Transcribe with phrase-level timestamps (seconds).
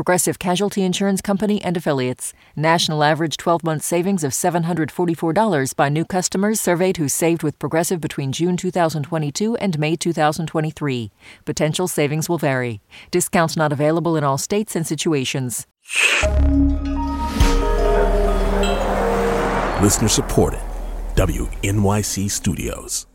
[0.00, 2.32] Progressive Casualty Insurance Company and Affiliates.
[2.56, 8.00] National average 12 month savings of $744 by new customers surveyed who saved with Progressive
[8.00, 11.10] between June 2022 and May 2023.
[11.44, 12.80] Potential savings will vary.
[13.10, 15.66] Discounts not available in all states and situations.
[19.82, 20.60] Listener supported.
[21.16, 23.06] WNYC Studios.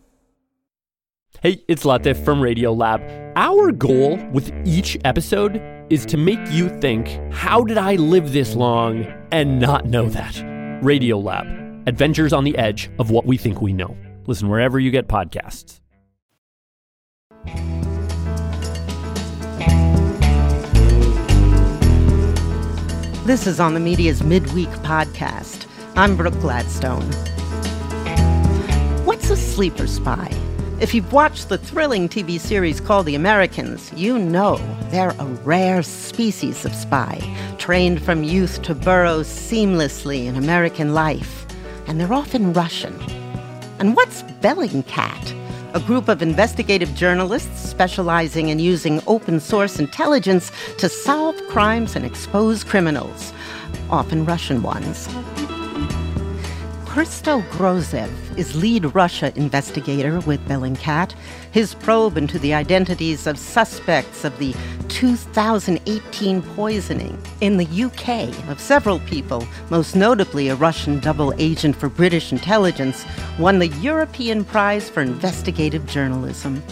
[1.42, 3.02] Hey, it's Latif from Radio Lab.
[3.36, 8.56] Our goal with each episode is to make you think, how did I live this
[8.56, 10.42] long and not know that?
[10.84, 11.48] Radio Lab,
[11.88, 13.96] adventures on the edge of what we think we know.
[14.28, 15.80] Listen wherever you get podcasts.
[23.26, 25.68] This is on the media's midweek podcast.
[25.96, 27.12] I'm Brooke Gladstone.
[29.06, 30.32] What's a sleeper spy?
[30.78, 34.58] If you've watched the thrilling TV series called The Americans, you know
[34.92, 37.18] they're a rare species of spy,
[37.58, 41.46] trained from youth to burrow seamlessly in American life.
[41.88, 42.94] And they're often Russian.
[43.80, 45.74] And what's Bellingcat?
[45.76, 52.06] A group of investigative journalists specializing in using open source intelligence to solve crimes and
[52.06, 53.32] expose criminals,
[53.90, 55.08] often Russian ones.
[56.96, 61.14] Christo Grozev is lead Russia investigator with Bellingcat.
[61.52, 64.56] His probe into the identities of suspects of the
[64.88, 71.90] 2018 poisoning in the UK of several people, most notably a Russian double agent for
[71.90, 73.06] British intelligence,
[73.38, 76.64] won the European Prize for Investigative Journalism.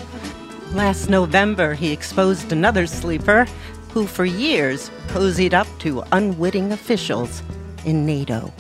[0.72, 3.46] Last November, he exposed another sleeper
[3.92, 7.44] who, for years, cozied up to unwitting officials
[7.84, 8.54] in NATO.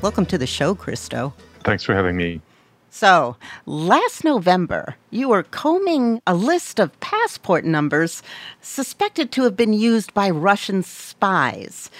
[0.00, 1.34] Welcome to the show, Christo.
[1.64, 2.40] Thanks for having me.
[2.88, 3.36] So,
[3.66, 8.22] last November, you were combing a list of passport numbers
[8.60, 11.90] suspected to have been used by Russian spies.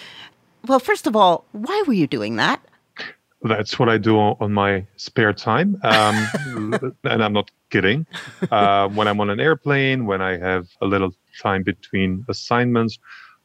[0.69, 2.61] Well, first of all, why were you doing that?
[3.43, 5.77] That's what I do on my spare time.
[5.83, 8.07] Um, and I'm not kidding.
[8.49, 12.97] Uh, when I'm on an airplane, when I have a little time between assignments,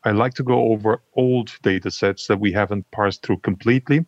[0.03, 4.05] I like to go over old data sets that we haven't parsed through completely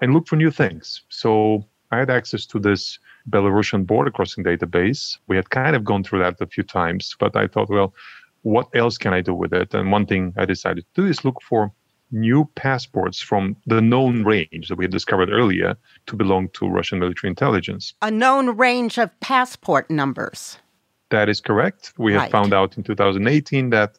[0.00, 1.02] and look for new things.
[1.08, 2.98] So I had access to this
[3.30, 5.18] Belarusian border crossing database.
[5.26, 7.94] We had kind of gone through that a few times, but I thought, well,
[8.42, 9.74] what else can I do with it?
[9.74, 11.72] And one thing I decided to do is look for
[12.12, 15.76] new passports from the known range that we had discovered earlier
[16.06, 17.94] to belong to Russian military intelligence.
[18.02, 20.58] A known range of passport numbers.
[21.10, 21.92] That is correct.
[21.98, 22.22] We right.
[22.22, 23.98] had found out in 2018 that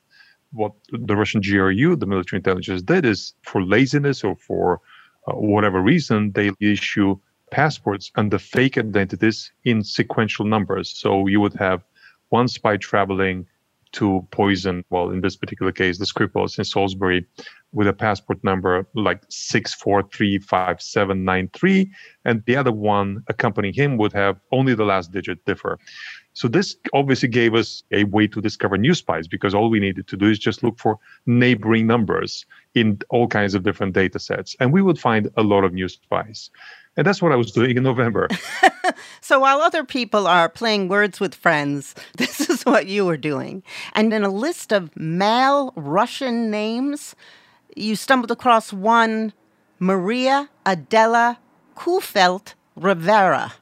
[0.54, 4.80] what the Russian GRU, the military intelligence, did is for laziness or for
[5.28, 7.18] Uh, whatever reason, they issue
[7.52, 10.90] passports under fake identities in sequential numbers.
[10.90, 11.84] So you would have
[12.30, 13.46] one spy traveling
[13.94, 17.26] to poison, well, in this particular case, the Skripals in Salisbury,
[17.72, 21.90] with a passport number like 6435793.
[22.26, 25.80] and the other one accompanying him would have only the last digit differ.
[26.38, 30.08] So this obviously gave us a way to discover new spies because all we needed
[30.10, 34.56] to do is just look for neighboring numbers in all kinds of different data sets.
[34.60, 36.52] And we would find a lot of new spies.
[36.96, 38.28] And that's what I was doing in November.
[39.22, 43.64] so while other people are playing words with friends, this is what you were doing.
[43.94, 47.16] And in a list of male Russian names,
[47.76, 49.34] you stumbled across one
[49.80, 51.40] Maria Adela
[51.76, 53.54] Kuhfeldt Rivera.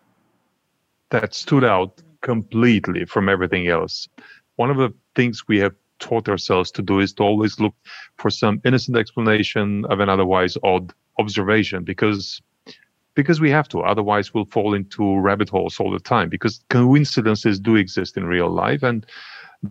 [1.12, 4.10] That stood out completely from everything else.
[4.56, 7.76] One of the things we have taught ourselves to do is to always look
[8.18, 12.42] for some innocent explanation of an otherwise odd observation because
[13.14, 17.58] because we have to otherwise we'll fall into rabbit holes all the time because coincidences
[17.60, 19.06] do exist in real life and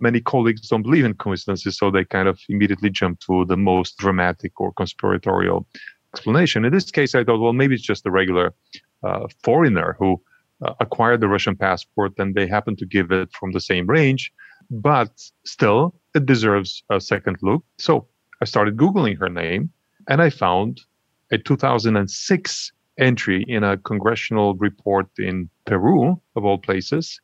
[0.00, 3.98] many colleagues don't believe in coincidences so they kind of immediately jump to the most
[3.98, 5.66] dramatic or conspiratorial
[6.14, 8.54] explanation in this case i thought well maybe it's just a regular
[9.02, 10.18] uh, foreigner who
[10.80, 14.32] acquired the Russian passport and they happen to give it from the same range,
[14.70, 15.10] but
[15.44, 17.64] still it deserves a second look.
[17.78, 18.06] So
[18.40, 19.70] I started Googling her name
[20.08, 20.80] and I found
[21.30, 27.20] a 2006 entry in a congressional report in Peru, of all places,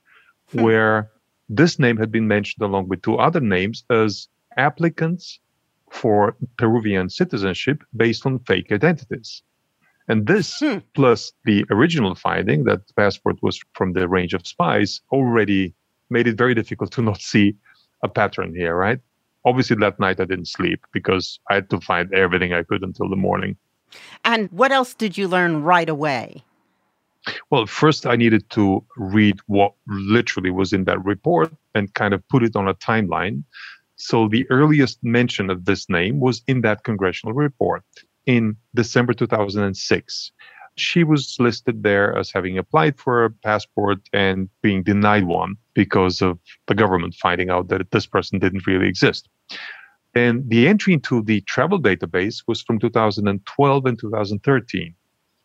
[0.50, 0.62] hmm.
[0.62, 1.10] where
[1.48, 5.40] this name had been mentioned along with two other names as applicants
[5.90, 9.42] for Peruvian citizenship based on fake identities.
[10.10, 10.78] And this, Hmm.
[10.94, 15.72] plus the original finding that the passport was from the range of spies, already
[16.10, 17.54] made it very difficult to not see
[18.02, 18.98] a pattern here, right?
[19.44, 23.08] Obviously, that night I didn't sleep because I had to find everything I could until
[23.08, 23.56] the morning.
[24.24, 26.42] And what else did you learn right away?
[27.50, 32.26] Well, first I needed to read what literally was in that report and kind of
[32.28, 33.44] put it on a timeline.
[33.94, 37.84] So the earliest mention of this name was in that congressional report
[38.36, 40.32] in December 2006.
[40.76, 46.22] She was listed there as having applied for a passport and being denied one because
[46.22, 46.38] of
[46.68, 49.28] the government finding out that this person didn't really exist.
[50.14, 54.94] And the entry into the travel database was from 2012 and 2013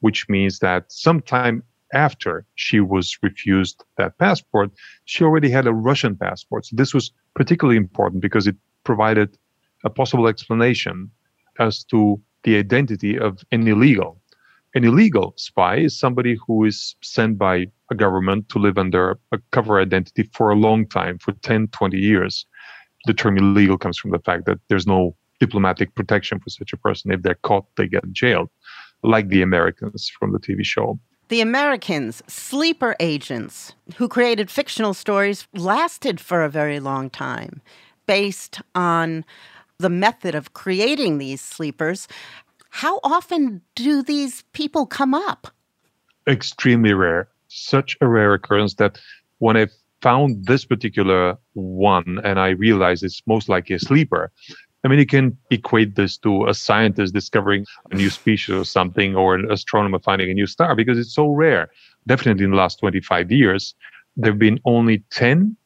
[0.05, 4.69] which means that sometime after she was refused that passport,
[5.05, 6.65] she already had a Russian passport.
[6.65, 9.35] So this was particularly important because it provided
[9.83, 11.09] a possible explanation
[11.59, 14.21] as to the identity of an illegal.
[14.75, 19.39] An illegal spy is somebody who is sent by a government to live under a
[19.51, 22.45] cover identity for a long time, for 10, 20 years.
[23.05, 26.77] The term illegal comes from the fact that there's no diplomatic protection for such a
[26.77, 27.11] person.
[27.11, 28.49] If they're caught, they get jailed
[29.03, 30.99] like the Americans from the TV show.
[31.29, 37.61] The Americans, sleeper agents who created fictional stories, lasted for a very long time
[38.05, 39.25] based on
[39.79, 42.07] the method of creating these sleepers.
[42.69, 45.47] How often do these people come up?
[46.27, 47.27] Extremely rare.
[47.47, 48.99] Such a rare occurrence that
[49.39, 49.67] when I
[50.01, 54.31] found this particular one and I realized it's most likely a sleeper,
[54.83, 59.15] I mean, you can equate this to a scientist discovering a new species or something,
[59.15, 61.69] or an astronomer finding a new star, because it's so rare.
[62.05, 63.73] Definitely in the last 25 years,
[64.15, 65.57] there have been only 10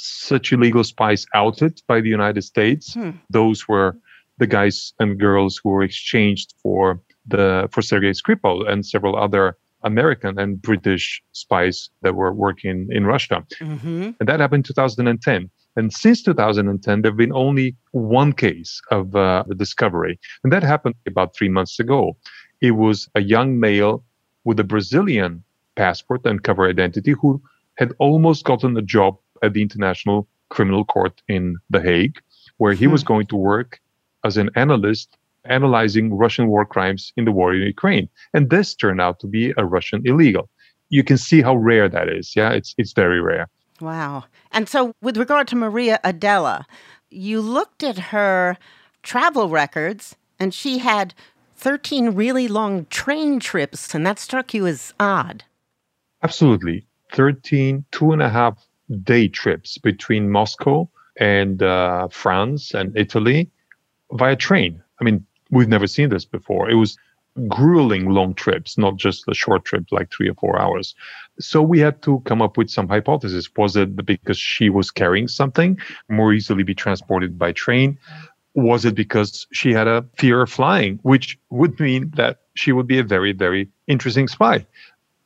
[0.00, 2.94] such illegal spies outed by the United States.
[2.94, 3.10] Hmm.
[3.28, 3.96] Those were
[4.38, 9.56] the guys and girls who were exchanged for the for Sergei Skripal and several other
[9.82, 13.44] American and British spies that were working in Russia.
[13.60, 14.10] Mm-hmm.
[14.18, 15.50] And that happened in 2010.
[15.76, 20.18] And since 2010, there have been only one case of uh, the discovery.
[20.44, 22.16] And that happened about three months ago.
[22.60, 24.04] It was a young male
[24.44, 25.44] with a Brazilian
[25.76, 27.40] passport and cover identity who
[27.76, 32.18] had almost gotten a job at the International Criminal Court in The Hague,
[32.58, 33.08] where he was hmm.
[33.08, 33.80] going to work
[34.24, 38.08] as an analyst analyzing Russian war crimes in the war in Ukraine.
[38.34, 40.50] And this turned out to be a Russian illegal.
[40.90, 42.36] You can see how rare that is.
[42.36, 43.48] Yeah, it's it's very rare.
[43.80, 44.24] Wow.
[44.52, 46.66] And so, with regard to Maria Adela,
[47.10, 48.58] you looked at her
[49.02, 51.14] travel records and she had
[51.56, 55.44] 13 really long train trips, and that struck you as odd.
[56.22, 56.86] Absolutely.
[57.12, 58.66] 13 two and a half
[59.02, 60.88] day trips between Moscow
[61.18, 63.50] and uh, France and Italy
[64.12, 64.82] via train.
[65.00, 66.70] I mean, we've never seen this before.
[66.70, 66.96] It was
[67.48, 70.94] grueling long trips, not just a short trip like three or four hours.
[71.38, 73.48] So we had to come up with some hypothesis.
[73.56, 75.78] Was it because she was carrying something
[76.08, 77.98] more easily be transported by train?
[78.54, 82.88] Was it because she had a fear of flying, which would mean that she would
[82.88, 84.66] be a very, very interesting spy?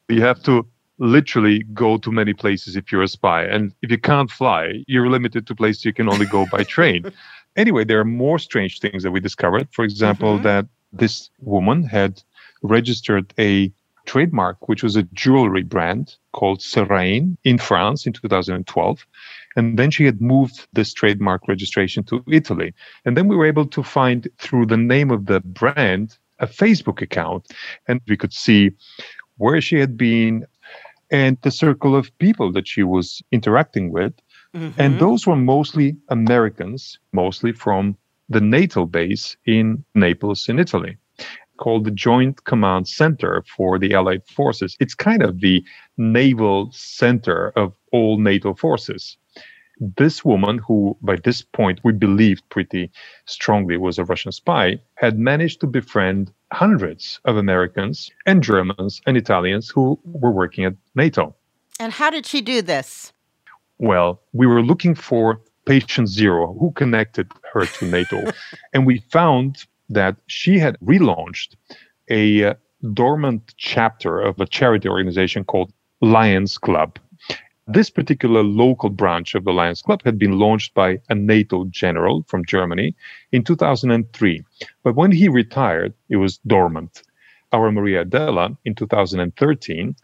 [0.08, 0.66] You have to
[0.98, 3.44] literally go to many places if you're a spy.
[3.44, 7.04] And if you can't fly, you're limited to places you can only go by train.
[7.56, 9.68] Anyway, there are more strange things that we discovered.
[9.72, 10.42] For example, Mhm.
[10.44, 12.22] that this woman had
[12.62, 13.72] registered a
[14.06, 19.06] trademark, which was a jewelry brand called Serein in France in 2012.
[19.56, 22.74] And then she had moved this trademark registration to Italy.
[23.04, 27.00] And then we were able to find through the name of the brand a Facebook
[27.00, 27.46] account.
[27.88, 28.72] And we could see
[29.38, 30.44] where she had been
[31.10, 34.12] and the circle of people that she was interacting with.
[34.54, 34.98] And mm-hmm.
[34.98, 37.96] those were mostly Americans, mostly from
[38.28, 40.96] the NATO base in Naples, in Italy,
[41.56, 44.76] called the Joint Command Center for the Allied Forces.
[44.78, 45.64] It's kind of the
[45.96, 49.18] naval center of all NATO forces.
[49.96, 52.90] This woman, who by this point we believed pretty
[53.26, 59.16] strongly was a Russian spy, had managed to befriend hundreds of Americans and Germans and
[59.16, 61.34] Italians who were working at NATO.
[61.78, 63.12] And how did she do this?
[63.78, 68.32] Well, we were looking for patient zero who connected her to NATO.
[68.72, 71.56] and we found that she had relaunched
[72.08, 72.54] a uh,
[72.92, 76.98] dormant chapter of a charity organization called Lions Club.
[77.66, 82.22] This particular local branch of the Lions Club had been launched by a NATO general
[82.28, 82.94] from Germany
[83.32, 84.44] in 2003.
[84.82, 87.02] But when he retired, it was dormant.
[87.52, 89.96] Our Maria Adela in 2013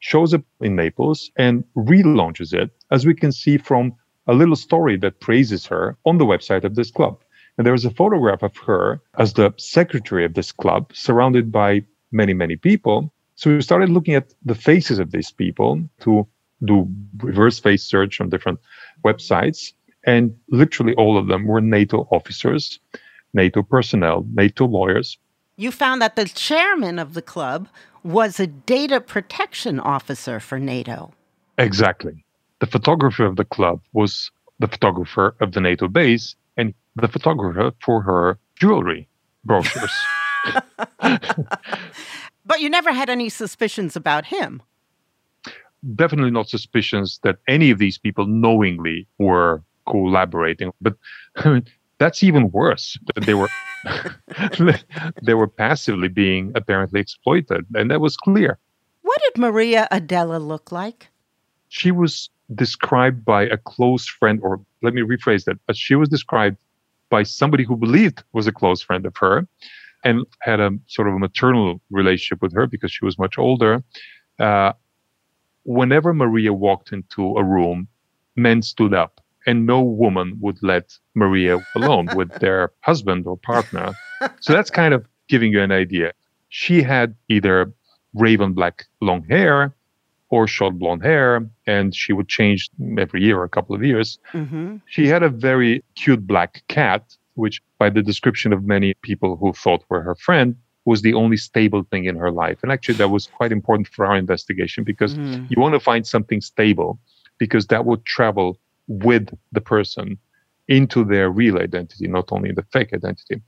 [0.00, 3.94] shows up in Naples and relaunches it, as we can see from
[4.26, 7.18] a little story that praises her on the website of this club.
[7.56, 11.82] And there is a photograph of her as the secretary of this club, surrounded by
[12.12, 13.10] many, many people.
[13.36, 16.26] So we started looking at the faces of these people to
[16.64, 18.58] do reverse face search on different
[19.04, 19.72] websites.
[20.04, 22.78] And literally all of them were NATO officers,
[23.34, 25.18] NATO personnel, NATO lawyers.
[25.56, 27.68] You found that the chairman of the club
[28.02, 31.12] was a data protection officer for NATO.
[31.58, 32.24] Exactly.
[32.60, 37.72] The photographer of the club was the photographer of the NATO base and the photographer
[37.80, 39.08] for her jewelry
[39.44, 39.92] brochures.
[41.00, 44.62] but you never had any suspicions about him.
[45.94, 50.72] Definitely not suspicions that any of these people knowingly were collaborating.
[50.80, 50.94] But
[51.36, 51.64] I mean,
[51.98, 52.98] that's even worse.
[53.22, 53.48] They were
[55.22, 58.58] they were passively being apparently exploited, and that was clear.
[59.02, 61.08] What did Maria Adela look like?
[61.68, 65.58] She was described by a close friend, or let me rephrase that.
[65.66, 66.58] But she was described
[67.08, 69.46] by somebody who believed was a close friend of her,
[70.04, 73.82] and had a sort of a maternal relationship with her because she was much older.
[74.38, 74.72] Uh,
[75.66, 77.88] whenever Maria walked into a room,
[78.36, 83.92] men stood up and no woman would let Maria alone with their husband or partner.
[84.40, 86.12] So that's kind of giving you an idea.
[86.48, 87.72] She had either
[88.14, 89.74] raven black long hair
[90.28, 94.18] or short blonde hair, and she would change every year or a couple of years.
[94.32, 94.76] Mm-hmm.
[94.86, 99.52] She had a very cute black cat, which, by the description of many people who
[99.52, 102.58] thought were her friend, was the only stable thing in her life.
[102.62, 105.46] And actually, that was quite important for our investigation because mm.
[105.50, 106.98] you want to find something stable
[107.38, 110.16] because that would travel with the person
[110.68, 113.42] into their real identity, not only the fake identity.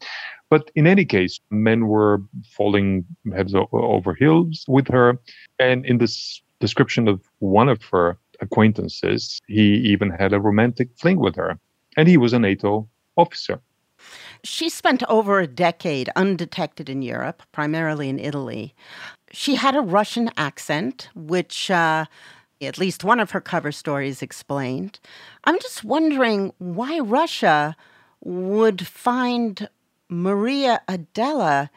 [0.51, 2.23] But in any case, men were
[2.57, 3.05] falling
[3.35, 5.19] heads over heels with her.
[5.59, 11.19] And in this description of one of her acquaintances, he even had a romantic fling
[11.19, 11.59] with her.
[11.97, 13.61] And he was a NATO officer.
[14.45, 18.75] She spent over a decade undetected in Europe, primarily in Italy.
[19.33, 22.07] She had a Russian accent, which uh,
[22.61, 25.01] at least one of her cover stories explained.
[25.45, 27.77] I'm just wondering why Russia
[28.23, 29.69] would find
[30.09, 31.71] Maria Adela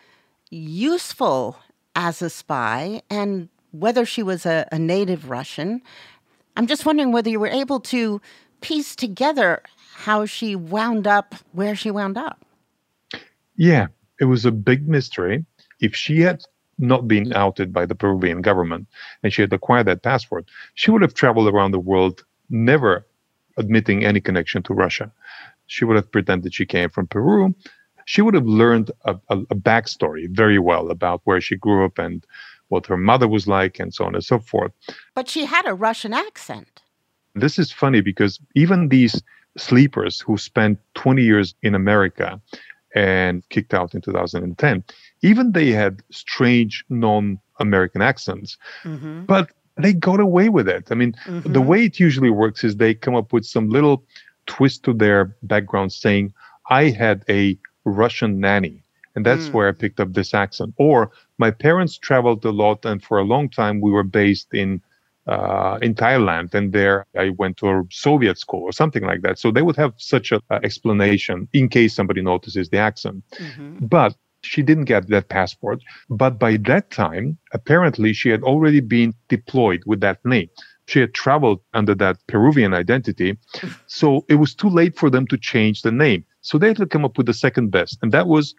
[0.50, 1.58] useful
[1.96, 5.82] as a spy and whether she was a, a, native Russian.
[6.58, 8.22] I'm just wondering whether you were able to
[8.60, 9.62] piece together
[9.94, 12.46] how she wound up where she wound up.
[13.56, 13.88] Yeah,
[14.20, 15.46] it was a big mystery.
[15.80, 16.44] If she had
[16.78, 17.36] not been mm.
[17.36, 18.88] outed by the Peruvian government
[19.24, 23.06] and she had acquired that passport, she would have traveled around the world never
[23.58, 25.12] admitting any connection to Russia.
[25.68, 27.54] She would have pretended she came from Peru.
[28.06, 31.98] She would have learned a, a, a backstory very well about where she grew up
[31.98, 32.26] and
[32.70, 34.72] what her mother was like and so on and so forth.
[35.14, 36.82] But she had a Russian accent.
[37.36, 39.22] This is funny because even these
[39.58, 42.42] sleepers who spent 20 years in America
[42.96, 44.84] and kicked out in 2010,
[45.22, 49.26] even they had strange non-American accents, mm-hmm.
[49.26, 50.88] but they got away with it.
[50.92, 51.52] I mean, mm-hmm.
[51.52, 54.04] the way it usually works is they come up with some little
[54.46, 56.34] twist to their background saying,
[56.70, 58.84] I had a Russian nanny.
[59.16, 59.54] And that's mm.
[59.54, 60.74] where I picked up this accent.
[60.78, 64.82] Or my parents traveled a lot, and for a long time we were based in
[65.32, 69.40] uh, in Thailand, and there I went to a Soviet school or something like that.
[69.40, 73.24] So they would have such an explanation in case somebody notices the accent.
[73.40, 73.86] Mm-hmm.
[73.86, 75.80] But she didn't get that passport.
[76.10, 80.50] But by that time, apparently, she had already been deployed with that name.
[80.88, 83.38] She had traveled under that Peruvian identity.
[83.88, 86.26] So it was too late for them to change the name.
[86.42, 88.00] So they had to come up with the second best.
[88.02, 88.56] And that was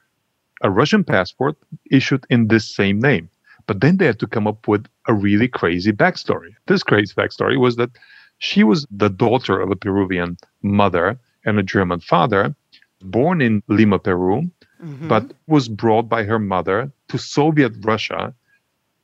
[0.62, 1.56] a Russian passport
[1.90, 3.28] issued in this same name.
[3.66, 6.54] But then they had to come up with a really crazy backstory.
[6.66, 7.90] This crazy backstory was that
[8.38, 12.54] she was the daughter of a Peruvian mother and a German father,
[13.00, 14.50] born in Lima, Peru,
[14.82, 15.08] mm-hmm.
[15.08, 18.34] but was brought by her mother to Soviet Russia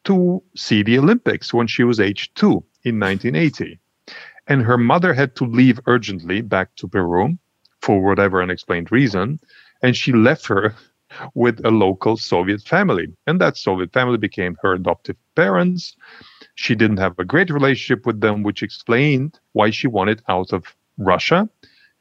[0.05, 3.79] to see the Olympics when she was age two in 1980.
[4.47, 7.39] And her mother had to leave urgently back to Peru
[7.83, 9.39] for whatever unexplained reason.
[9.83, 10.75] And she left her
[11.35, 13.09] with a local Soviet family.
[13.27, 15.97] And that Soviet family became her adoptive parents.
[16.55, 20.75] She didn't have a great relationship with them, which explained why she wanted out of
[20.99, 21.49] Russia.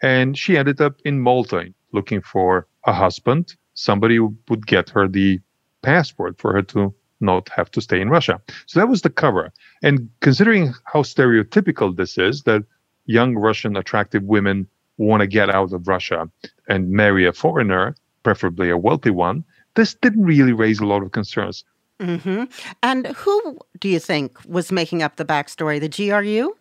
[0.02, 5.08] And she ended up in Malta looking for a husband, somebody who would get her
[5.08, 5.40] the
[5.82, 8.42] passport for her to not have to stay in Russia.
[8.68, 9.52] So that was the cover.
[9.82, 12.64] And considering how stereotypical this is, that
[13.06, 16.30] young Russian attractive women want to get out of Russia
[16.68, 19.44] and marry a foreigner, preferably a wealthy one,
[19.76, 21.64] this didn't really raise a lot of concerns.
[22.00, 22.44] Mm-hmm.
[22.84, 25.80] And who do you think was making up the backstory?
[25.80, 26.56] The GRU?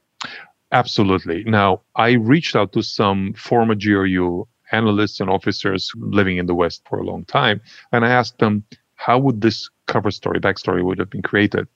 [0.72, 1.44] Absolutely.
[1.44, 6.82] Now, I reached out to some former GRU analysts and officers living in the West
[6.88, 7.60] for a long time,
[7.92, 8.64] and I asked them,
[8.96, 11.68] how would this cover story, backstory would have been created?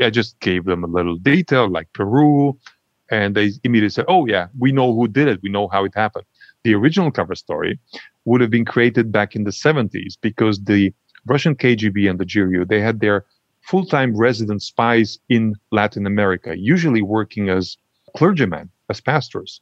[0.00, 2.58] I just gave them a little detail like Peru,
[3.10, 5.42] and they immediately said, "Oh yeah, we know who did it.
[5.42, 6.24] We know how it happened."
[6.64, 7.78] The original cover story
[8.24, 10.92] would have been created back in the 70s because the
[11.26, 13.24] Russian KGB and the GRU they had their
[13.62, 17.76] full-time resident spies in Latin America, usually working as
[18.16, 19.60] clergymen, as pastors,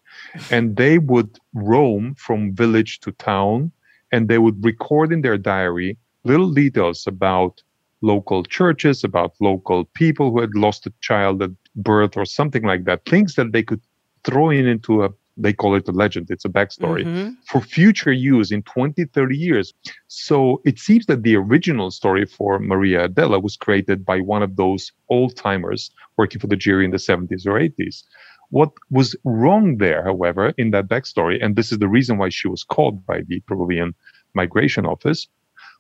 [0.51, 3.71] and they would roam from village to town,
[4.11, 7.63] and they would record in their diary little details about
[8.03, 12.85] local churches, about local people who had lost a child at birth or something like
[12.85, 13.05] that.
[13.05, 13.81] Things that they could
[14.25, 15.11] throw in into a
[15.43, 17.31] they call it a legend it's a backstory mm-hmm.
[17.47, 19.73] for future use in 20 30 years
[20.09, 24.57] so it seems that the original story for maria adela was created by one of
[24.57, 28.05] those old timers working for the GRU in the 70s or 80s
[28.51, 32.49] what was wrong there however in that backstory and this is the reason why she
[32.49, 33.95] was called by the peruvian
[34.35, 35.29] migration office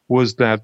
[0.09, 0.63] was that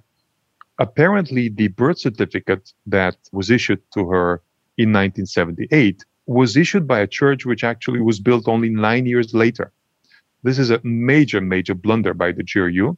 [0.79, 4.43] apparently the birth certificate that was issued to her
[4.77, 9.73] in 1978 was issued by a church which actually was built only nine years later.
[10.43, 12.97] This is a major, major blunder by the GRU.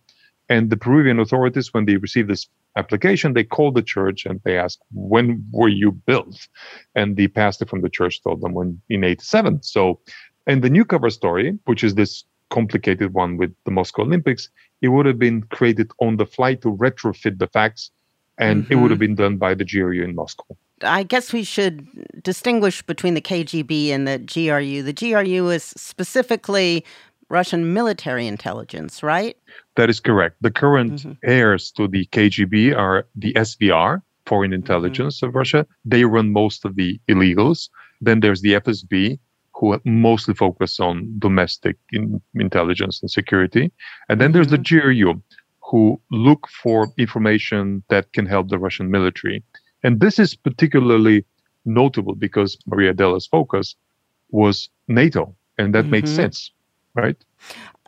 [0.48, 4.56] And the Peruvian authorities, when they received this application, they called the church and they
[4.56, 6.48] asked, when were you built?
[6.94, 9.62] And the pastor from the church told them when in 87.
[9.62, 10.00] So,
[10.46, 14.48] and the new cover story, which is this complicated one with the Moscow Olympics,
[14.80, 17.90] it would have been created on the fly to retrofit the facts,
[18.38, 18.72] and mm-hmm.
[18.72, 18.90] it would mm-hmm.
[18.92, 20.56] have been done by the GRU in Moscow.
[20.82, 21.86] I guess we should
[22.22, 24.82] distinguish between the KGB and the GRU.
[24.82, 26.84] The GRU is specifically
[27.28, 29.36] Russian military intelligence, right?
[29.76, 30.36] That is correct.
[30.40, 31.12] The current mm-hmm.
[31.24, 34.54] heirs to the KGB are the SVR, Foreign mm-hmm.
[34.56, 35.26] Intelligence mm-hmm.
[35.26, 35.66] of Russia.
[35.84, 37.68] They run most of the illegals.
[38.00, 39.18] Then there's the FSB,
[39.54, 43.72] who mostly focus on domestic in intelligence and security.
[44.08, 44.34] And then mm-hmm.
[44.34, 45.10] there's the mm-hmm.
[45.10, 45.22] GRU,
[45.70, 49.42] who look for information that can help the Russian military.
[49.82, 51.24] And this is particularly
[51.64, 53.76] notable because Maria Adela's focus
[54.30, 55.90] was NATO, and that mm-hmm.
[55.90, 56.50] made sense,
[56.94, 57.16] right?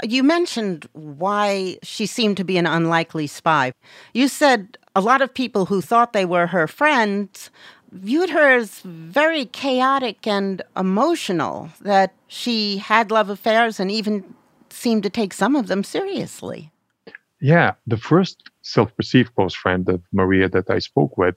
[0.02, 3.72] You mentioned why she seemed to be an unlikely spy.
[4.14, 7.50] You said a lot of people who thought they were her friends
[7.92, 14.34] viewed her as very chaotic and emotional, that she had love affairs and even
[14.70, 16.70] seemed to take some of them seriously.
[17.40, 21.34] Yeah, the first self perceived close friend of Maria that I spoke with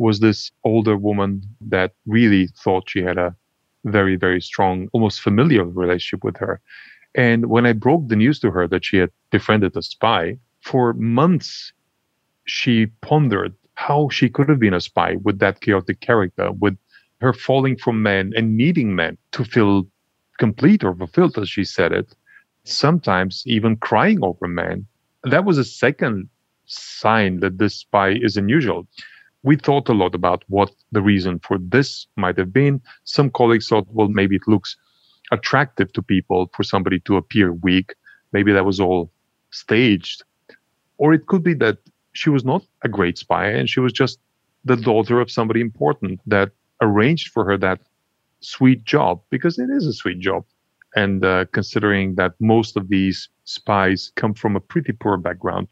[0.00, 3.36] was this older woman that really thought she had a
[3.84, 6.60] very, very strong, almost familiar relationship with her.
[7.14, 10.94] And when I broke the news to her that she had befriended a spy, for
[10.94, 11.72] months
[12.46, 16.76] she pondered how she could have been a spy with that chaotic character, with
[17.20, 19.86] her falling from men and needing men to feel
[20.38, 22.14] complete or fulfilled, as she said it,
[22.64, 24.86] sometimes even crying over men.
[25.24, 26.30] That was a second
[26.64, 28.86] sign that this spy is unusual.
[29.42, 32.80] We thought a lot about what the reason for this might have been.
[33.04, 34.76] Some colleagues thought, well, maybe it looks
[35.32, 37.94] attractive to people for somebody to appear weak.
[38.32, 39.10] Maybe that was all
[39.50, 40.22] staged.
[40.98, 41.78] Or it could be that
[42.12, 44.18] she was not a great spy and she was just
[44.64, 46.50] the daughter of somebody important that
[46.80, 47.80] arranged for her that
[48.40, 50.44] sweet job because it is a sweet job.
[50.96, 55.68] And uh, considering that most of these spies come from a pretty poor background,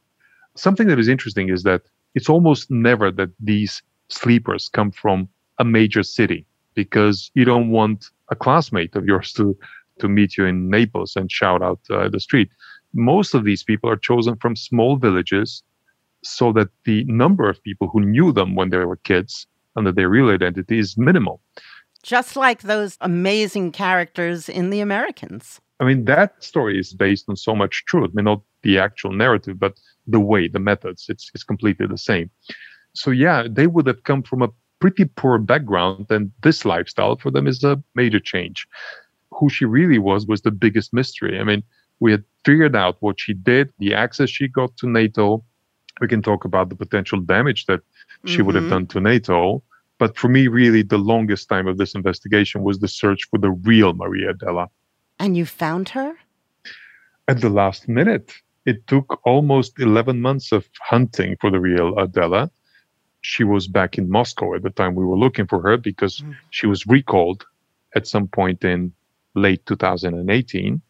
[0.54, 1.82] something that is interesting is that
[2.14, 8.06] it's almost never that these sleepers come from a major city because you don't want
[8.30, 9.56] a classmate of yours to
[9.98, 12.48] to meet you in Naples and shout out uh, the street.
[12.94, 15.62] Most of these people are chosen from small villages
[16.22, 20.08] so that the number of people who knew them when they were kids under their
[20.08, 21.40] real identity is minimal.
[22.02, 25.60] Just like those amazing characters in The Americans.
[25.80, 28.10] I mean, that story is based on so much truth.
[28.12, 31.06] I mean, not the actual narrative, but the way, the methods.
[31.08, 32.30] It's, it's completely the same.
[32.94, 34.48] So, yeah, they would have come from a
[34.80, 38.66] pretty poor background, and this lifestyle for them is a major change.
[39.32, 41.38] Who she really was was the biggest mystery.
[41.38, 41.62] I mean,
[42.00, 45.44] we had figured out what she did, the access she got to NATO,
[46.00, 47.80] we can talk about the potential damage that
[48.24, 48.46] she mm-hmm.
[48.46, 48.70] would have mm-hmm.
[48.70, 49.62] done to NATO.
[49.98, 53.50] But for me, really, the longest time of this investigation was the search for the
[53.50, 54.68] real Maria Adela.
[55.18, 56.14] And you found her?
[57.26, 58.32] At the last minute.
[58.68, 62.50] It took almost 11 months of hunting for the real Adela.
[63.22, 66.36] She was back in Moscow at the time we were looking for her because mm.
[66.50, 67.46] she was recalled
[67.96, 68.92] at some point in
[69.34, 70.82] late 2018.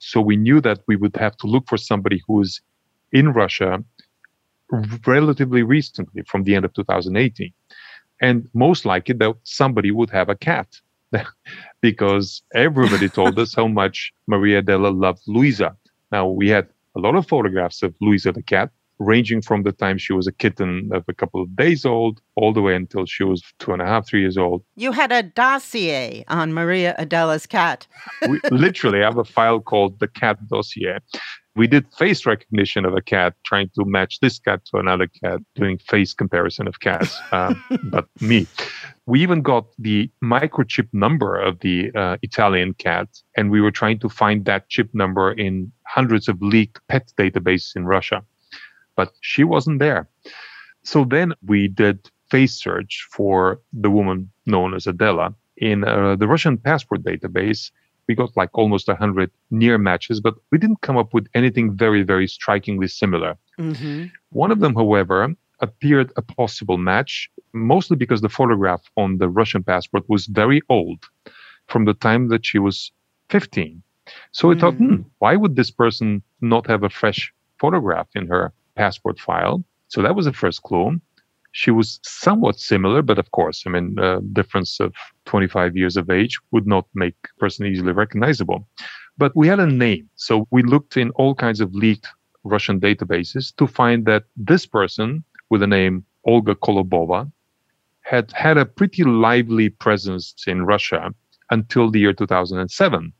[0.00, 2.60] So we knew that we would have to look for somebody who is
[3.12, 3.84] in Russia
[5.06, 7.52] relatively recently from the end of 2018.
[8.20, 10.80] And most likely that somebody would have a cat
[11.80, 15.76] because everybody told us how much Maria Adela loved Luisa.
[16.10, 19.96] Now we had a lot of photographs of Louisa the cat, ranging from the time
[19.96, 23.24] she was a kitten of a couple of days old all the way until she
[23.24, 24.62] was two and a half, three years old.
[24.76, 27.86] You had a dossier on Maria Adela's cat.
[28.28, 30.98] we, literally, I have a file called the cat dossier.
[31.56, 35.40] We did face recognition of a cat, trying to match this cat to another cat,
[35.56, 38.46] doing face comparison of cats, uh, but me.
[39.06, 43.98] We even got the microchip number of the uh, Italian cat, and we were trying
[44.00, 48.22] to find that chip number in hundreds of leaked pet databases in Russia
[49.00, 50.08] but she wasn't there.
[50.82, 55.34] So then we did face search for the woman known as Adela.
[55.56, 57.70] In uh, the Russian passport database,
[58.10, 62.02] we got like almost 100 near matches, but we didn't come up with anything very,
[62.12, 63.32] very strikingly similar.
[63.58, 64.06] Mm-hmm.
[64.30, 65.16] One of them, however,
[65.60, 71.00] appeared a possible match, mostly because the photograph on the Russian passport was very old,
[71.68, 72.90] from the time that she was
[73.28, 73.82] 15.
[74.32, 74.60] So we mm.
[74.60, 79.62] thought, hmm, why would this person not have a fresh photograph in her passport file.
[79.88, 81.00] So that was the first clue.
[81.52, 86.08] She was somewhat similar, but of course, I mean, uh, difference of 25 years of
[86.08, 88.68] age would not make person easily recognizable.
[89.18, 90.08] But we had a name.
[90.14, 92.06] So we looked in all kinds of leaked
[92.44, 97.30] Russian databases to find that this person with the name Olga Kolobova
[98.02, 101.12] had had a pretty lively presence in Russia
[101.50, 103.12] until the year 2007.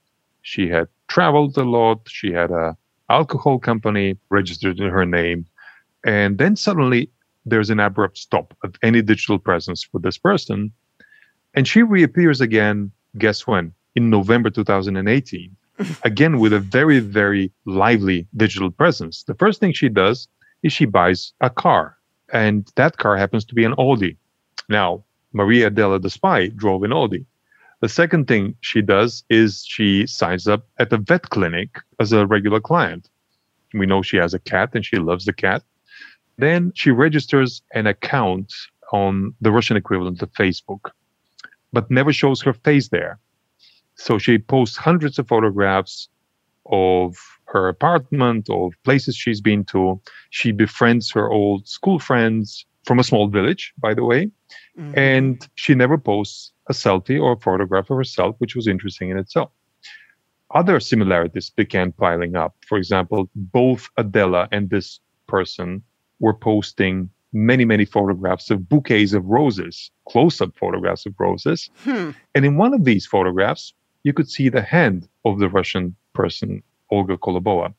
[0.42, 2.08] She had traveled a lot.
[2.08, 2.76] She had a
[3.08, 5.46] alcohol company registered in her name.
[6.04, 7.10] And then suddenly
[7.46, 10.72] there's an abrupt stop of any digital presence for this person.
[11.54, 13.72] And she reappears again, guess when?
[13.94, 15.56] In November 2018.
[16.04, 19.24] again, with a very, very lively digital presence.
[19.24, 20.28] The first thing she does
[20.62, 21.96] is she buys a car.
[22.32, 24.16] And that car happens to be an Audi.
[24.68, 27.26] Now, Maria Adela the spy drove an Audi.
[27.80, 32.26] The second thing she does is she signs up at the vet clinic as a
[32.26, 33.08] regular client.
[33.72, 35.62] We know she has a cat and she loves the cat.
[36.40, 38.52] Then she registers an account
[38.92, 40.90] on the Russian equivalent of Facebook,
[41.72, 43.18] but never shows her face there.
[43.94, 46.08] So she posts hundreds of photographs
[46.66, 50.00] of her apartment, of places she's been to.
[50.30, 54.30] She befriends her old school friends from a small village, by the way.
[54.78, 54.98] Mm-hmm.
[54.98, 59.18] And she never posts a selfie or a photograph of herself, which was interesting in
[59.18, 59.50] itself.
[60.52, 62.56] Other similarities began piling up.
[62.66, 65.82] For example, both Adela and this person
[66.20, 71.70] were posting many, many photographs of bouquets of roses, close up photographs of roses.
[71.84, 72.10] Hmm.
[72.34, 76.62] And in one of these photographs, you could see the hand of the Russian person,
[76.90, 77.72] Olga Kolobova.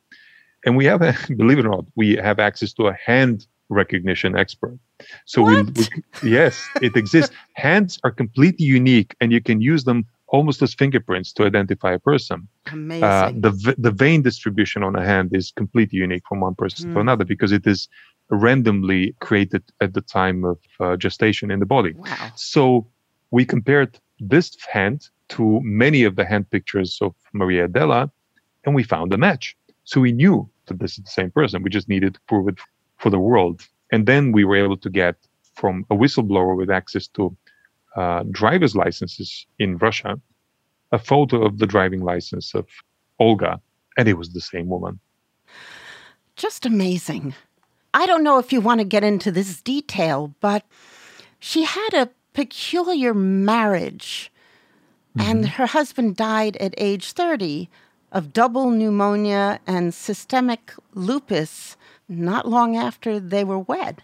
[0.65, 4.38] And we have, a, believe it or not, we have access to a hand recognition
[4.38, 4.77] expert.
[5.25, 5.86] So we, we,
[6.23, 7.34] yes, it exists.
[7.54, 11.99] Hands are completely unique, and you can use them almost as fingerprints to identify a
[11.99, 12.47] person.
[12.71, 13.04] Amazing.
[13.04, 16.93] Uh, the the vein distribution on a hand is completely unique from one person mm.
[16.93, 17.01] to hmm.
[17.01, 17.88] another because it is
[18.32, 21.94] randomly created at the time of uh, gestation in the body.
[21.94, 22.32] Wow.
[22.36, 22.88] So
[23.30, 28.12] we compared this hand to many of the hand pictures of Maria Adela,
[28.65, 29.56] and we found a match.
[29.84, 31.63] So we knew that this is the same person.
[31.63, 32.60] We just needed to prove it
[32.98, 33.67] for the world.
[33.91, 35.15] And then we were able to get
[35.56, 37.36] from a whistleblower with access to
[37.96, 40.20] uh, driver's licenses in Russia
[40.91, 42.67] a photo of the driving license of
[43.20, 43.62] Olga,
[43.98, 45.00] and it was the same woman.
[46.36, 47.34] Just amazing.
[47.93, 50.65] I don't know if you want to get into this detail, but
[51.39, 54.32] she had a peculiar marriage,
[55.17, 55.30] mm-hmm.
[55.30, 57.69] and her husband died at age 30
[58.12, 61.77] of double pneumonia and systemic lupus
[62.08, 64.04] not long after they were wed.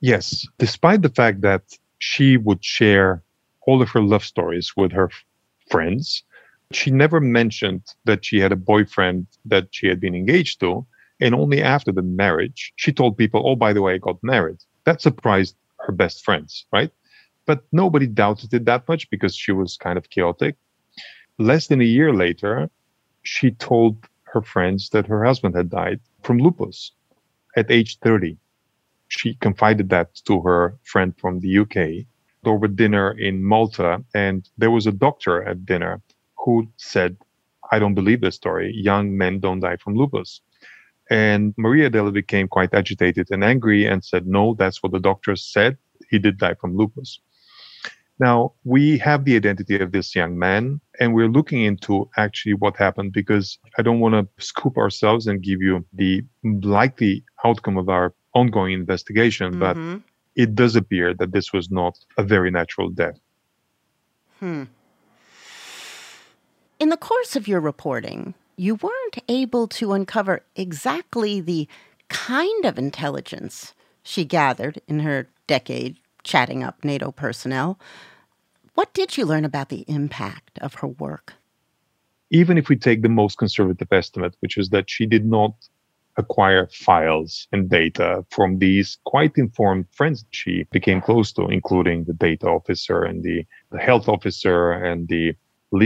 [0.00, 1.62] Yes, despite the fact that
[1.98, 3.22] she would share
[3.66, 5.10] all of her love stories with her
[5.70, 6.22] friends,
[6.72, 10.86] she never mentioned that she had a boyfriend that she had been engaged to.
[11.20, 14.58] And only after the marriage, she told people, oh, by the way, I got married.
[14.84, 16.90] That surprised her best friends, right?
[17.46, 20.56] But nobody doubted it that much because she was kind of chaotic.
[21.38, 22.70] Less than a year later,
[23.22, 26.92] she told her friends that her husband had died from lupus
[27.56, 28.36] at age 30.
[29.08, 32.06] She confided that to her friend from the UK
[32.44, 34.04] over dinner in Malta.
[34.14, 36.00] And there was a doctor at dinner
[36.38, 37.16] who said,
[37.72, 38.72] I don't believe this story.
[38.74, 40.40] Young men don't die from lupus.
[41.10, 45.34] And Maria Adela became quite agitated and angry and said, No, that's what the doctor
[45.34, 45.76] said.
[46.08, 47.20] He did die from lupus.
[48.20, 52.76] Now, we have the identity of this young man, and we're looking into actually what
[52.76, 57.88] happened because I don't want to scoop ourselves and give you the likely outcome of
[57.88, 59.94] our ongoing investigation, mm-hmm.
[59.94, 60.02] but
[60.36, 63.18] it does appear that this was not a very natural death.
[64.38, 64.64] Hmm.
[66.78, 71.66] In the course of your reporting, you weren't able to uncover exactly the
[72.10, 77.80] kind of intelligence she gathered in her decade chatting up NATO personnel.
[78.74, 81.32] What did you learn about the impact of her work?
[82.28, 85.54] Even if we take the most conservative estimate, which is that she did not
[86.18, 92.12] acquire files and data from these quite informed friends she became close to, including the
[92.12, 93.42] data officer and the,
[93.72, 95.34] the health officer and the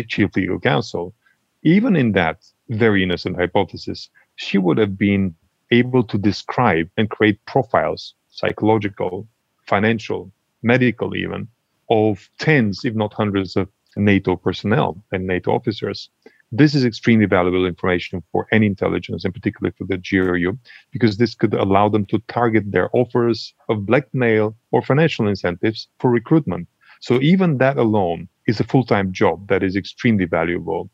[0.08, 1.14] chief legal counsel.
[1.62, 5.34] Even in that very innocent hypothesis, she would have been
[5.70, 9.26] able to describe and create profiles, psychological,
[9.66, 11.48] financial, medical, even,
[11.90, 16.08] of tens, if not hundreds, of NATO personnel and NATO officers.
[16.52, 20.56] This is extremely valuable information for any intelligence, and particularly for the GRU,
[20.92, 26.10] because this could allow them to target their offers of blackmail or financial incentives for
[26.10, 26.68] recruitment.
[27.00, 30.90] So even that alone is a full-time job that is extremely valuable.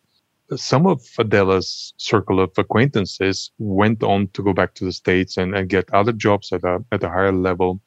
[0.57, 5.55] Some of Adela's circle of acquaintances went on to go back to the States and,
[5.55, 7.81] and get other jobs at a, at a higher level.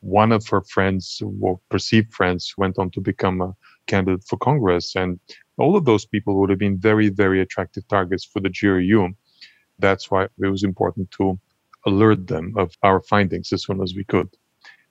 [0.00, 4.94] One of her friends, or perceived friends, went on to become a candidate for Congress.
[4.94, 5.18] And
[5.56, 9.14] all of those people would have been very, very attractive targets for the GRU.
[9.78, 11.38] That's why it was important to
[11.86, 14.28] alert them of our findings as soon as we could.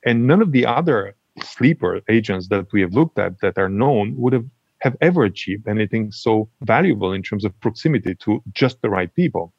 [0.06, 4.16] And none of the other sleeper agents that we have looked at that are known
[4.18, 4.46] would have,
[4.84, 9.54] have ever achieved anything so valuable in terms of proximity to just the right people.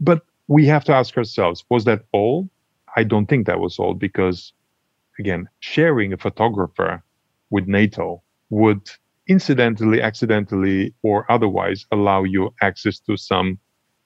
[0.00, 2.48] But we have to ask ourselves, was that all?
[2.96, 4.54] I don't think that was all because,
[5.18, 7.02] again, sharing a photographer
[7.50, 8.88] with NATO would
[9.28, 13.58] incidentally, accidentally, or otherwise allow you access to some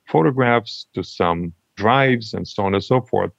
[0.08, 3.30] photographs, to some drives, and so on and so forth.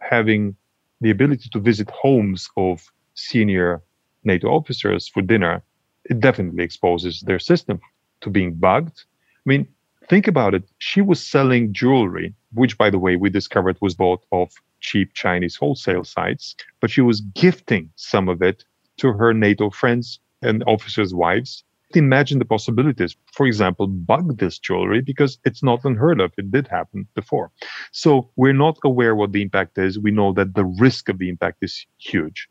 [0.00, 0.54] Having
[1.00, 3.82] the ability to visit homes of senior
[4.24, 5.62] NATO officers for dinner,
[6.10, 7.80] it definitely exposes their system
[8.20, 9.04] to being bugged.
[9.44, 9.68] I mean,
[10.08, 10.64] think about it.
[10.78, 15.56] She was selling jewelry, which, by the way, we discovered was bought off cheap Chinese
[15.56, 18.64] wholesale sites, but she was gifting some of it
[18.98, 21.64] to her NATO friends and officers' wives.
[21.94, 23.16] Imagine the possibilities.
[23.32, 26.32] For example, bug this jewelry because it's not unheard of.
[26.36, 27.52] It did happen before.
[27.92, 29.98] So we're not aware what the impact is.
[29.98, 32.48] We know that the risk of the impact is huge.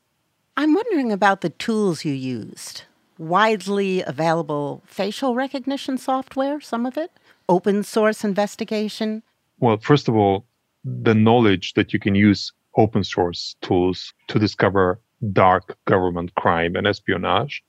[0.57, 2.83] I'm wondering about the tools you used.
[3.17, 7.11] Widely available facial recognition software, some of it,
[7.47, 9.23] open source investigation.
[9.59, 10.45] Well, first of all,
[10.83, 14.99] the knowledge that you can use open source tools to discover
[15.31, 17.63] dark government crime and espionage,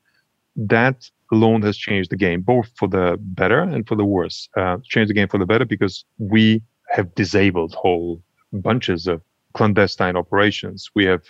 [0.56, 4.48] that alone has changed the game, both for the better and for the worse.
[4.56, 9.20] Uh, changed the game for the better because we have disabled whole bunches of
[9.54, 10.90] clandestine operations.
[10.94, 11.22] We have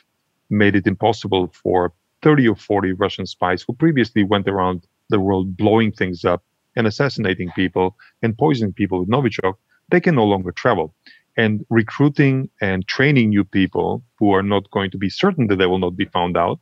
[0.50, 1.92] made it impossible for
[2.26, 6.42] 30 or 40 Russian spies who previously went around the world blowing things up
[6.74, 9.54] and assassinating people and poisoning people with Novichok,
[9.92, 10.92] they can no longer travel.
[11.36, 15.66] And recruiting and training new people who are not going to be certain that they
[15.66, 16.58] will not be found out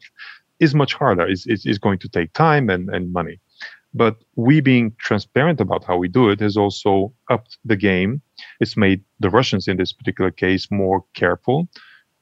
[0.61, 3.41] is much harder, is, is, is going to take time and, and money.
[3.95, 8.21] But we being transparent about how we do it has also upped the game.
[8.61, 11.71] It's made the Russians in this particular case more careful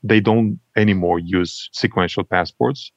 [0.02, 2.92] they don't anymore use sequential passports.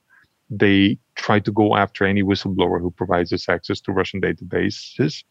[0.49, 5.23] They try to go after any whistleblower who provides us access to Russian databases.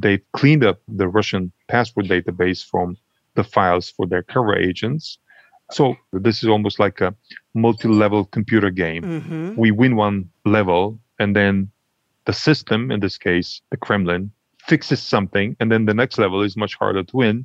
[0.00, 2.96] They've cleaned up the Russian passport database from
[3.34, 5.18] the files for their cover agents.
[5.72, 7.14] So this is almost like a
[7.54, 9.02] multi-level computer game.
[9.02, 9.54] Mm-hmm.
[9.56, 11.70] We win one level and then
[12.24, 14.30] the system, in this case, the Kremlin,
[14.66, 17.44] fixes something, and then the next level is much harder to win,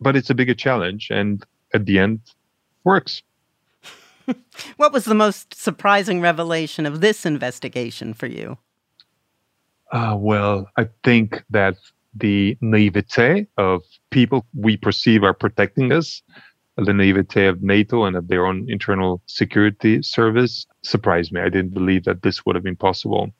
[0.00, 1.08] but it's a bigger challenge.
[1.10, 2.20] And at the end,
[2.84, 3.22] works.
[4.76, 8.58] What was the most surprising revelation of this investigation for you?
[9.92, 11.76] Uh, well, I think that
[12.14, 16.22] the naivete of people we perceive are protecting us,
[16.76, 21.40] the naivete of NATO and of their own internal security service surprised me.
[21.40, 23.30] I didn't believe that this would have been possible.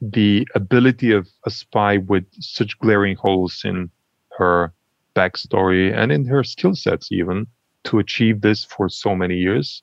[0.00, 3.90] The ability of a spy with such glaring holes in
[4.38, 4.72] her
[5.14, 7.46] backstory and in her skill sets, even
[7.84, 9.82] to achieve this for so many years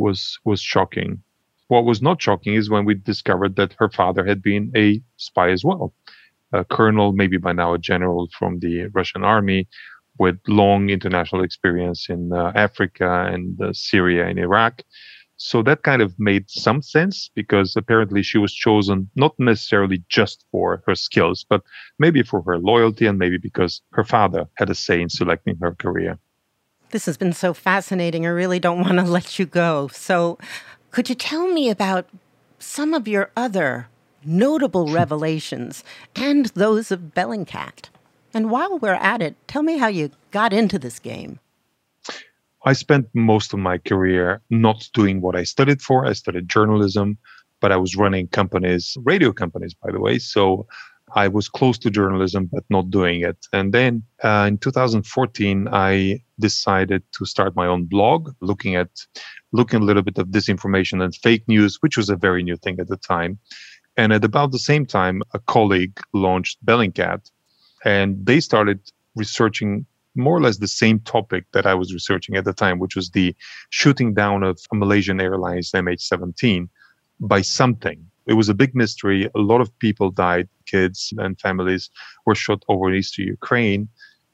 [0.00, 1.22] was was shocking.
[1.68, 5.50] What was not shocking is when we discovered that her father had been a spy
[5.50, 5.94] as well,
[6.52, 9.68] a colonel, maybe by now a general from the Russian army,
[10.18, 14.82] with long international experience in uh, Africa and uh, Syria and Iraq.
[15.36, 20.44] So that kind of made some sense because apparently she was chosen not necessarily just
[20.50, 21.62] for her skills, but
[21.98, 25.74] maybe for her loyalty and maybe because her father had a say in selecting her
[25.74, 26.18] career.
[26.90, 28.26] This has been so fascinating.
[28.26, 29.88] I really don't want to let you go.
[29.88, 30.38] So,
[30.90, 32.08] could you tell me about
[32.58, 33.88] some of your other
[34.24, 35.84] notable revelations
[36.16, 37.88] and those of Bellingcat?
[38.34, 41.38] And while we're at it, tell me how you got into this game.
[42.64, 46.06] I spent most of my career not doing what I studied for.
[46.06, 47.18] I studied journalism,
[47.60, 50.18] but I was running companies, radio companies, by the way.
[50.18, 50.66] So
[51.14, 53.38] I was close to journalism, but not doing it.
[53.52, 58.90] And then uh, in 2014, I decided to start my own blog, looking at
[59.52, 62.78] looking a little bit of disinformation and fake news, which was a very new thing
[62.80, 63.38] at the time.
[63.96, 67.30] And at about the same time, a colleague launched Bellingcat,
[67.84, 68.80] and they started
[69.16, 72.96] researching more or less the same topic that I was researching at the time, which
[72.96, 73.34] was the
[73.70, 76.68] shooting down of Malaysian Airlines MH17
[77.20, 78.09] by something.
[78.30, 79.28] It was a big mystery.
[79.34, 81.90] A lot of people died, kids and families
[82.26, 83.88] were shot over eastern Ukraine.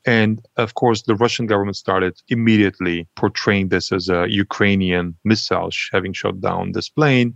[0.04, 6.12] And of course, the Russian government started immediately portraying this as a Ukrainian missile having
[6.12, 7.35] shot down this plane.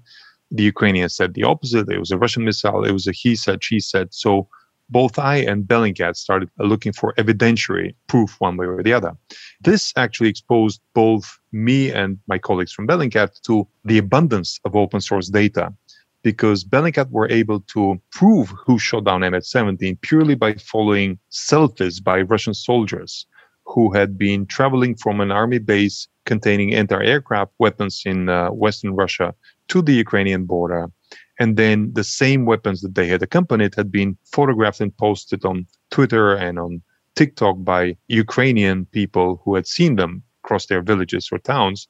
[0.50, 1.88] The Ukrainians said the opposite.
[1.88, 2.84] It was a Russian missile.
[2.84, 4.12] It was a he said, she said.
[4.12, 4.46] So
[4.90, 9.12] both I and Bellingcat started looking for evidentiary proof one way or the other.
[9.62, 15.00] This actually exposed both me and my colleagues from Bellingcat to the abundance of open
[15.00, 15.72] source data
[16.22, 22.20] because Bellingcat were able to prove who shot down MH17 purely by following selfies by
[22.22, 23.26] Russian soldiers
[23.64, 29.34] who had been traveling from an army base containing anti-aircraft weapons in uh, Western Russia
[29.68, 30.90] to the Ukrainian border
[31.40, 35.66] and then the same weapons that they had accompanied had been photographed and posted on
[35.90, 36.82] Twitter and on
[37.16, 41.88] TikTok by Ukrainian people who had seen them across their villages or towns.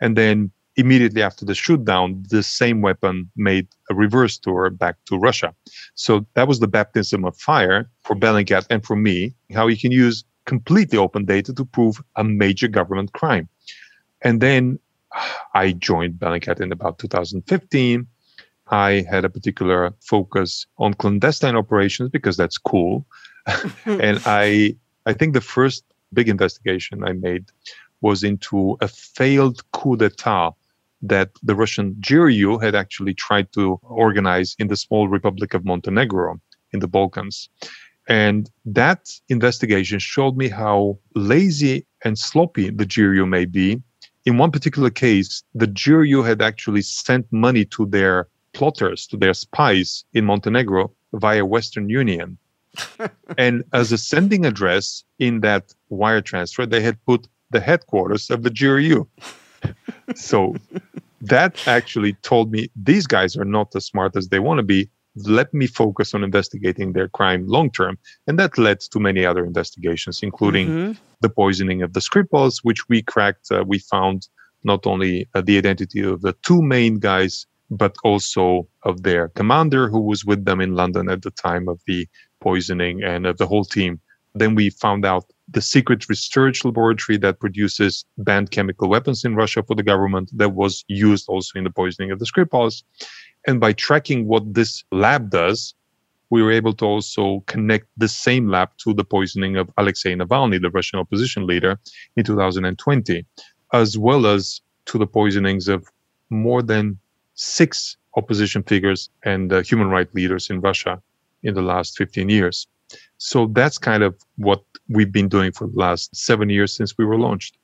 [0.00, 5.18] And then immediately after the shootdown, the same weapon made a reverse tour back to
[5.18, 5.54] Russia.
[5.94, 9.92] So that was the baptism of fire for Bellingcat and for me, how you can
[9.92, 13.48] use completely open data to prove a major government crime.
[14.22, 14.78] And then
[15.54, 18.06] I joined Bellingcat in about 2015
[18.70, 23.06] I had a particular focus on clandestine operations because that's cool.
[23.86, 27.46] and I I think the first big investigation I made
[28.00, 30.52] was into a failed coup d'etat
[31.02, 36.40] that the Russian GRU had actually tried to organize in the small Republic of Montenegro
[36.72, 37.48] in the Balkans.
[38.08, 43.82] And that investigation showed me how lazy and sloppy the GRU may be.
[44.24, 49.34] In one particular case, the GRU had actually sent money to their plotters, to their
[49.34, 52.38] spies in Montenegro via Western Union.
[53.38, 58.42] and as a sending address in that wire transfer, they had put the headquarters of
[58.42, 59.06] the GRU.
[60.14, 60.54] So
[61.20, 64.88] that actually told me these guys are not as smart as they want to be.
[65.16, 67.98] Let me focus on investigating their crime long term.
[68.26, 70.92] And that led to many other investigations, including mm-hmm.
[71.20, 73.50] the poisoning of the Skripals, which we cracked.
[73.50, 74.28] Uh, we found
[74.62, 79.88] not only uh, the identity of the two main guys but also of their commander
[79.88, 82.08] who was with them in London at the time of the
[82.40, 84.00] poisoning and of the whole team.
[84.34, 89.62] Then we found out the secret research laboratory that produces banned chemical weapons in Russia
[89.62, 92.82] for the government that was used also in the poisoning of the Skripals.
[93.46, 95.74] And by tracking what this lab does,
[96.30, 100.60] we were able to also connect the same lab to the poisoning of Alexei Navalny,
[100.60, 101.78] the Russian opposition leader,
[102.16, 103.24] in 2020,
[103.72, 105.86] as well as to the poisonings of
[106.28, 106.98] more than
[107.34, 111.00] six opposition figures and uh, human rights leaders in Russia
[111.42, 112.66] in the last 15 years.
[113.18, 117.04] So that's kind of what we've been doing for the last seven years since we
[117.04, 117.58] were launched.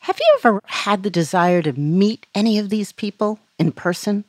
[0.00, 4.24] Have you ever had the desire to meet any of these people in person?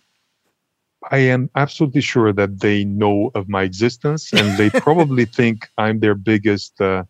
[1.12, 6.00] I am absolutely sure that they know of my existence and they probably think I'm
[6.00, 7.04] their biggest, uh,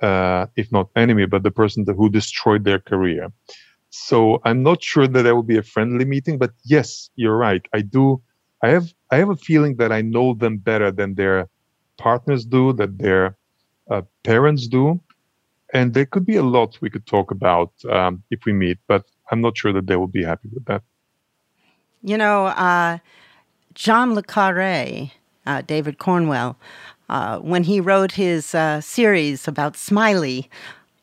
[0.00, 3.28] uh, if not enemy, but the person who destroyed their career.
[3.90, 7.64] So I'm not sure that that will be a friendly meeting, but yes, you're right.
[7.72, 8.22] I do.
[8.62, 11.48] I have I have a feeling that I know them better than their
[11.98, 13.36] partners do, that their
[13.90, 15.00] uh, parents do,
[15.72, 18.78] and there could be a lot we could talk about um, if we meet.
[18.86, 20.82] But I'm not sure that they will be happy with that.
[22.02, 22.98] You know, uh,
[23.74, 25.10] John le Carre,
[25.46, 26.56] uh, David Cornwell,
[27.08, 30.50] uh, when he wrote his uh, series about Smiley,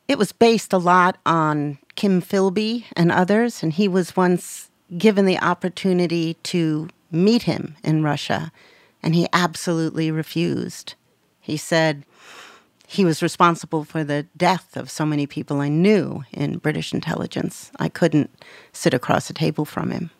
[0.08, 5.24] it was based a lot on Kim Philby and others, and he was once given
[5.24, 8.50] the opportunity to meet him in Russia,
[9.02, 10.94] and he absolutely refused.
[11.40, 12.04] He said
[12.86, 17.70] he was responsible for the death of so many people I knew in British intelligence.
[17.78, 18.30] I couldn't
[18.72, 20.10] sit across a table from him.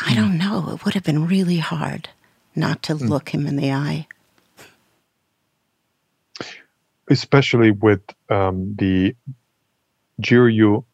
[0.00, 0.70] I don't know.
[0.70, 2.08] It would have been really hard
[2.54, 3.08] not to mm.
[3.08, 4.06] look him in the eye.
[7.10, 9.14] Especially with um, the
[10.20, 10.84] GRU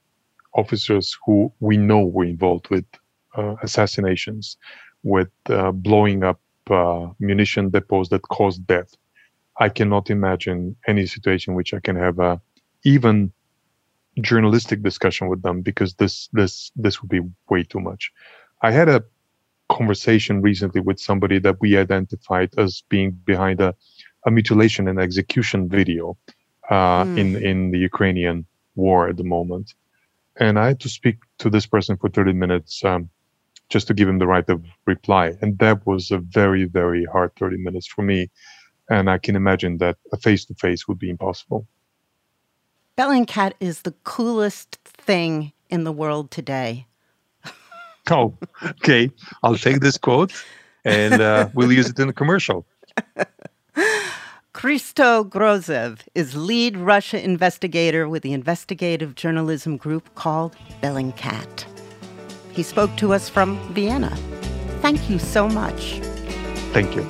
[0.55, 2.85] officers who we know were involved with
[3.37, 4.57] uh, assassinations,
[5.05, 6.41] with uh, blowing up
[6.71, 8.97] uh, munition depots that caused death.
[9.61, 12.41] I cannot imagine any situation which I can have a
[12.85, 13.33] even
[14.21, 18.13] journalistic discussion with them because this this this would be way too much.
[18.63, 19.05] I had a
[19.69, 23.75] conversation recently with somebody that we identified as being behind a,
[24.27, 26.17] a mutilation and execution video
[26.71, 27.19] uh, mm.
[27.19, 29.75] in in the Ukrainian war at the moment,
[30.41, 33.11] and I had to speak to this person for 30 minutes um,
[33.69, 37.35] just to give him the right of reply, and that was a very very hard
[37.37, 38.31] 30 minutes for me,
[38.91, 41.67] and I can imagine that a face to face would be impossible.
[42.97, 46.87] Bellingcat is the coolest thing in the world today.
[48.11, 49.11] oh, okay.
[49.43, 50.33] I'll take this quote
[50.85, 52.67] and uh, we'll use it in the commercial.
[54.53, 61.74] Christo Grozev is lead Russia investigator with the investigative journalism group called Bellingcat.
[62.55, 64.15] He spoke to us from Vienna.
[64.81, 65.99] Thank you so much.
[66.73, 67.05] Thank you.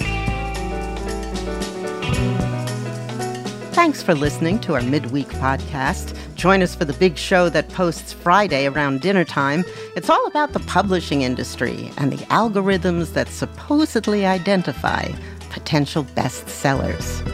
[3.72, 6.16] Thanks for listening to our midweek podcast.
[6.36, 9.64] Join us for the big show that posts Friday around dinner time.
[9.96, 15.08] It's all about the publishing industry and the algorithms that supposedly identify
[15.50, 17.33] potential bestsellers.